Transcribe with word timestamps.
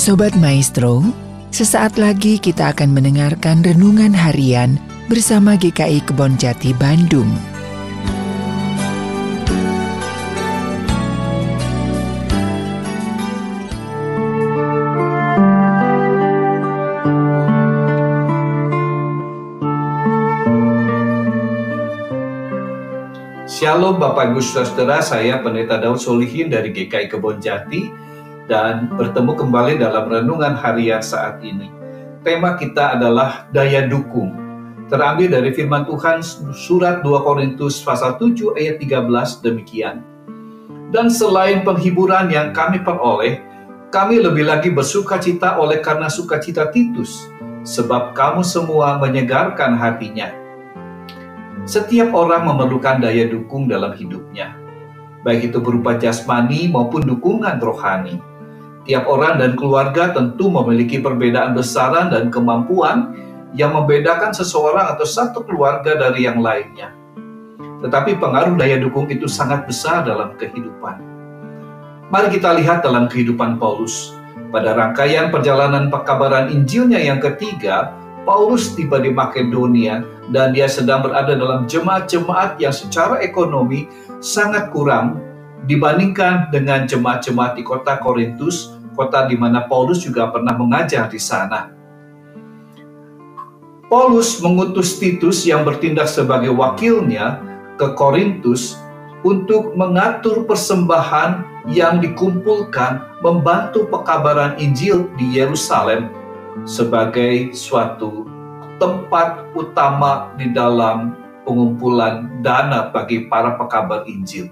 Sobat 0.00 0.32
Maestro, 0.32 1.04
sesaat 1.52 2.00
lagi 2.00 2.40
kita 2.40 2.72
akan 2.72 2.96
mendengarkan 2.96 3.60
renungan 3.60 4.16
harian 4.16 4.80
bersama 5.12 5.60
GKI 5.60 6.00
Kebon 6.08 6.40
Jati 6.40 6.72
Bandung. 6.72 7.28
Shalom 23.44 24.00
Bapak 24.00 24.32
Ibu 24.32 24.40
Saudara, 24.40 25.04
saya 25.04 25.44
Pendeta 25.44 25.76
Daud 25.76 26.00
Solihin 26.00 26.48
dari 26.48 26.72
GKI 26.72 27.12
Kebon 27.12 27.36
Jati 27.36 28.08
dan 28.50 28.90
bertemu 28.98 29.38
kembali 29.38 29.78
dalam 29.78 30.10
renungan 30.10 30.58
harian 30.58 30.98
saat 30.98 31.38
ini. 31.46 31.70
Tema 32.26 32.58
kita 32.58 32.98
adalah 32.98 33.46
daya 33.54 33.86
dukung. 33.86 34.34
Terambil 34.90 35.30
dari 35.30 35.54
firman 35.54 35.86
Tuhan 35.86 36.18
surat 36.50 37.06
2 37.06 37.22
Korintus 37.22 37.78
pasal 37.78 38.18
7 38.18 38.58
ayat 38.58 38.82
13 38.82 39.46
demikian. 39.46 40.02
Dan 40.90 41.06
selain 41.06 41.62
penghiburan 41.62 42.26
yang 42.26 42.50
kami 42.50 42.82
peroleh, 42.82 43.38
kami 43.94 44.18
lebih 44.18 44.50
lagi 44.50 44.74
bersuka 44.74 45.22
cita 45.22 45.54
oleh 45.54 45.78
karena 45.78 46.10
sukacita 46.10 46.74
Titus, 46.74 47.30
sebab 47.62 48.18
kamu 48.18 48.42
semua 48.42 48.98
menyegarkan 48.98 49.78
hatinya. 49.78 50.34
Setiap 51.62 52.10
orang 52.10 52.50
memerlukan 52.50 52.98
daya 52.98 53.30
dukung 53.30 53.70
dalam 53.70 53.94
hidupnya, 53.94 54.58
baik 55.22 55.54
itu 55.54 55.62
berupa 55.62 55.94
jasmani 55.94 56.66
maupun 56.66 57.06
dukungan 57.06 57.62
rohani. 57.62 58.29
Tiap 58.90 59.06
orang 59.06 59.38
dan 59.38 59.54
keluarga 59.54 60.10
tentu 60.10 60.50
memiliki 60.50 60.98
perbedaan 60.98 61.54
besaran 61.54 62.10
dan 62.10 62.26
kemampuan 62.26 63.14
yang 63.54 63.70
membedakan 63.70 64.34
seseorang 64.34 64.90
atau 64.90 65.06
satu 65.06 65.46
keluarga 65.46 65.94
dari 65.94 66.26
yang 66.26 66.42
lainnya. 66.42 66.90
Tetapi 67.86 68.18
pengaruh 68.18 68.58
daya 68.58 68.82
dukung 68.82 69.06
itu 69.06 69.30
sangat 69.30 69.62
besar 69.70 70.02
dalam 70.02 70.34
kehidupan. 70.34 70.98
Mari 72.10 72.34
kita 72.34 72.50
lihat 72.58 72.82
dalam 72.82 73.06
kehidupan 73.06 73.62
Paulus. 73.62 74.10
Pada 74.50 74.74
rangkaian 74.74 75.30
perjalanan 75.30 75.86
pekabaran 75.86 76.50
Injilnya 76.50 76.98
yang 76.98 77.22
ketiga, 77.22 77.94
Paulus 78.26 78.74
tiba 78.74 78.98
di 78.98 79.14
Makedonia 79.14 80.02
dan 80.34 80.50
dia 80.50 80.66
sedang 80.66 81.06
berada 81.06 81.38
dalam 81.38 81.70
jemaat-jemaat 81.70 82.58
yang 82.58 82.74
secara 82.74 83.22
ekonomi 83.22 83.86
sangat 84.18 84.74
kurang 84.74 85.22
dibandingkan 85.70 86.50
dengan 86.50 86.90
jemaat-jemaat 86.90 87.54
di 87.54 87.62
kota 87.62 88.02
Korintus 88.02 88.79
kota 88.94 89.26
di 89.26 89.36
mana 89.38 89.66
Paulus 89.66 90.02
juga 90.02 90.28
pernah 90.30 90.54
mengajar 90.54 91.06
di 91.10 91.20
sana. 91.20 91.72
Paulus 93.90 94.38
mengutus 94.38 95.02
Titus 95.02 95.42
yang 95.42 95.66
bertindak 95.66 96.06
sebagai 96.06 96.54
wakilnya 96.54 97.42
ke 97.74 97.90
Korintus 97.98 98.78
untuk 99.26 99.74
mengatur 99.74 100.46
persembahan 100.46 101.42
yang 101.68 101.98
dikumpulkan 101.98 103.20
membantu 103.20 103.90
pekabaran 103.90 104.56
Injil 104.62 105.10
di 105.18 105.36
Yerusalem 105.36 106.08
sebagai 106.64 107.52
suatu 107.52 108.30
tempat 108.80 109.44
utama 109.52 110.32
di 110.40 110.48
dalam 110.54 111.12
pengumpulan 111.44 112.40
dana 112.40 112.88
bagi 112.88 113.28
para 113.28 113.58
pekabar 113.58 114.08
Injil. 114.08 114.48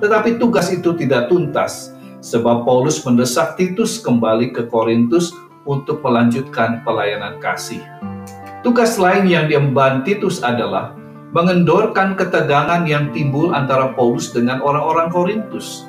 Tetapi 0.00 0.36
tugas 0.40 0.68
itu 0.72 0.92
tidak 0.96 1.30
tuntas 1.32 1.96
sebab 2.20 2.68
Paulus 2.68 3.00
mendesak 3.04 3.56
Titus 3.56 4.00
kembali 4.00 4.52
ke 4.52 4.68
Korintus 4.68 5.32
untuk 5.64 6.00
melanjutkan 6.04 6.84
pelayanan 6.84 7.40
kasih. 7.40 7.80
Tugas 8.60 9.00
lain 9.00 9.24
yang 9.24 9.48
diemban 9.48 10.04
Titus 10.04 10.44
adalah 10.44 10.92
mengendorkan 11.32 12.16
ketegangan 12.16 12.84
yang 12.84 13.08
timbul 13.16 13.56
antara 13.56 13.96
Paulus 13.96 14.32
dengan 14.36 14.60
orang-orang 14.60 15.08
Korintus. 15.08 15.88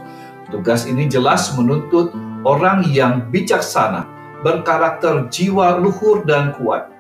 Tugas 0.52 0.88
ini 0.88 1.08
jelas 1.08 1.52
menuntut 1.56 2.16
orang 2.48 2.88
yang 2.88 3.28
bijaksana, 3.32 4.08
berkarakter 4.44 5.28
jiwa 5.28 5.80
luhur 5.80 6.24
dan 6.24 6.56
kuat. 6.56 6.92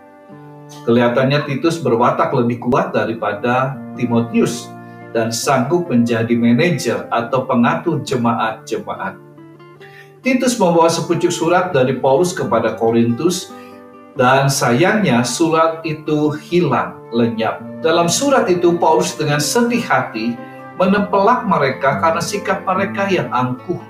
Kelihatannya 0.87 1.43
Titus 1.47 1.83
berwatak 1.83 2.31
lebih 2.31 2.63
kuat 2.63 2.95
daripada 2.95 3.75
Timotius 3.99 4.71
dan 5.11 5.31
sanggup 5.31 5.91
menjadi 5.91 6.31
manajer 6.35 7.07
atau 7.11 7.43
pengatur 7.43 7.99
jemaat-jemaat. 8.03 9.15
Titus 10.21 10.55
membawa 10.61 10.85
sepucuk 10.85 11.33
surat 11.33 11.73
dari 11.73 11.97
Paulus 11.97 12.29
kepada 12.31 12.77
Korintus 12.77 13.49
dan 14.13 14.51
sayangnya 14.51 15.25
surat 15.25 15.81
itu 15.81 16.35
hilang 16.51 16.99
lenyap. 17.09 17.63
Dalam 17.81 18.05
surat 18.05 18.45
itu 18.45 18.77
Paulus 18.77 19.17
dengan 19.17 19.41
sedih 19.41 19.81
hati 19.81 20.37
menempelak 20.77 21.49
mereka 21.49 21.97
karena 21.97 22.21
sikap 22.21 22.61
mereka 22.69 23.09
yang 23.09 23.33
angkuh. 23.33 23.81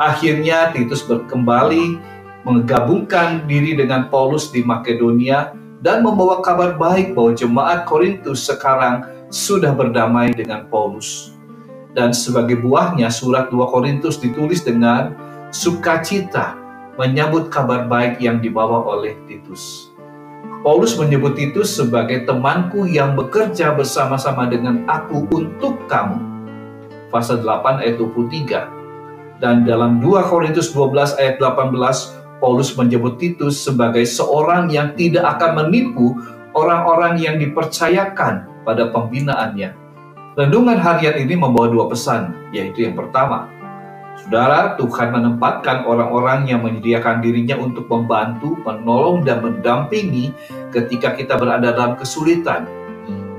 Akhirnya 0.00 0.72
Titus 0.72 1.04
berkembali 1.04 2.00
menggabungkan 2.48 3.44
diri 3.44 3.76
dengan 3.76 4.08
Paulus 4.08 4.48
di 4.48 4.64
Makedonia 4.64 5.52
dan 5.84 6.00
membawa 6.00 6.40
kabar 6.40 6.76
baik 6.76 7.12
bahwa 7.12 7.36
jemaat 7.36 7.84
Korintus 7.84 8.48
sekarang 8.48 9.04
sudah 9.30 9.72
berdamai 9.72 10.34
dengan 10.34 10.66
Paulus. 10.66 11.32
Dan 11.90 12.14
sebagai 12.14 12.58
buahnya 12.58 13.10
surat 13.10 13.50
2 13.50 13.70
Korintus 13.70 14.18
ditulis 14.18 14.62
dengan 14.62 15.14
sukacita 15.50 16.54
menyambut 16.98 17.50
kabar 17.50 17.86
baik 17.86 18.22
yang 18.22 18.38
dibawa 18.38 18.84
oleh 18.86 19.16
Titus. 19.26 19.90
Paulus 20.60 20.92
menyebut 21.00 21.34
Titus 21.34 21.72
sebagai 21.72 22.28
temanku 22.28 22.84
yang 22.84 23.16
bekerja 23.16 23.72
bersama-sama 23.72 24.44
dengan 24.44 24.84
aku 24.84 25.24
untuk 25.32 25.88
kamu. 25.88 26.20
Pasal 27.08 27.40
8 27.40 27.80
ayat 27.80 27.96
23. 27.96 29.40
Dan 29.40 29.64
dalam 29.64 30.04
2 30.04 30.20
Korintus 30.28 30.70
12 30.76 31.16
ayat 31.16 31.40
18, 31.40 32.44
Paulus 32.44 32.76
menyebut 32.76 33.16
Titus 33.16 33.56
sebagai 33.56 34.04
seorang 34.04 34.68
yang 34.68 34.92
tidak 34.94 35.40
akan 35.40 35.64
menipu 35.64 36.12
orang-orang 36.52 37.16
yang 37.16 37.40
dipercayakan 37.40 38.49
pada 38.62 38.88
pembinaannya. 38.92 39.76
Renungan 40.38 40.78
harian 40.78 41.16
ini 41.20 41.34
membawa 41.34 41.68
dua 41.68 41.86
pesan, 41.90 42.52
yaitu 42.54 42.86
yang 42.86 42.94
pertama, 42.94 43.50
Saudara, 44.20 44.76
Tuhan 44.76 45.16
menempatkan 45.16 45.88
orang-orang 45.88 46.44
yang 46.44 46.60
menyediakan 46.60 47.24
dirinya 47.24 47.56
untuk 47.56 47.88
membantu, 47.88 48.52
menolong, 48.62 49.24
dan 49.24 49.40
mendampingi 49.40 50.36
ketika 50.70 51.16
kita 51.16 51.40
berada 51.40 51.72
dalam 51.72 51.96
kesulitan. 51.96 52.68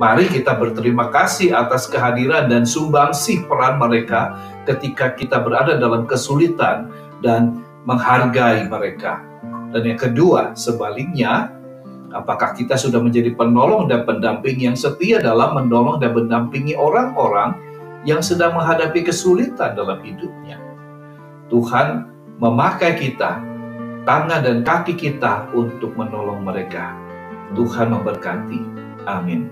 Mari 0.01 0.25
kita 0.33 0.57
berterima 0.57 1.13
kasih 1.13 1.53
atas 1.53 1.85
kehadiran 1.85 2.49
dan 2.49 2.65
sumbangsih 2.65 3.45
peran 3.45 3.77
mereka 3.77 4.33
ketika 4.65 5.13
kita 5.13 5.37
berada 5.37 5.77
dalam 5.77 6.09
kesulitan 6.09 6.89
dan 7.21 7.61
menghargai 7.85 8.65
mereka. 8.65 9.21
Dan 9.69 9.85
yang 9.85 10.01
kedua, 10.01 10.57
sebaliknya, 10.57 11.53
Apakah 12.11 12.51
kita 12.51 12.75
sudah 12.75 12.99
menjadi 12.99 13.31
penolong 13.35 13.87
dan 13.87 14.03
pendamping 14.03 14.59
yang 14.59 14.75
setia 14.75 15.23
dalam 15.23 15.55
menolong 15.55 16.03
dan 16.03 16.11
mendampingi 16.11 16.75
orang-orang 16.75 17.55
yang 18.03 18.19
sedang 18.19 18.55
menghadapi 18.59 19.07
kesulitan 19.07 19.73
dalam 19.79 20.03
hidupnya? 20.03 20.59
Tuhan 21.47 22.11
memakai 22.39 22.99
kita, 22.99 23.39
tangan 24.03 24.41
dan 24.43 24.63
kaki 24.67 24.95
kita 24.95 25.47
untuk 25.55 25.95
menolong 25.95 26.43
mereka. 26.43 26.95
Tuhan 27.55 27.91
memberkati. 27.91 28.61
Amin. 29.07 29.51